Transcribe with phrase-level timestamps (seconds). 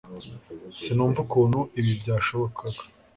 [0.79, 2.81] sinumva ukuntu ibi byashobokaga